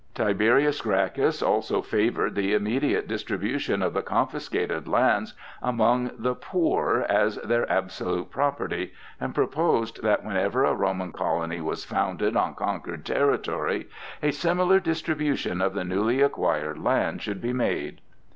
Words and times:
Tiberius 0.15 0.81
Gracchus 0.81 1.43
also 1.43 1.83
favored 1.83 2.33
the 2.33 2.55
immediate 2.55 3.07
distribution 3.07 3.83
of 3.83 3.93
the 3.93 4.01
confiscated 4.01 4.87
lands 4.87 5.35
among 5.61 6.09
the 6.17 6.33
poor 6.33 7.05
as 7.07 7.35
their 7.43 7.71
absolute 7.71 8.31
property, 8.31 8.93
and 9.19 9.35
proposed 9.35 10.01
that, 10.01 10.25
whenever 10.25 10.63
a 10.63 10.73
Roman 10.73 11.11
colony 11.11 11.61
was 11.61 11.85
founded 11.85 12.35
on 12.35 12.55
conquered 12.55 13.05
territory, 13.05 13.89
a 14.23 14.31
similar 14.31 14.79
distribution 14.79 15.61
of 15.61 15.75
the 15.75 15.83
newly 15.85 16.19
acquired 16.19 16.79
land 16.79 17.21
should 17.21 17.39
be 17.39 17.53
made. 17.53 18.01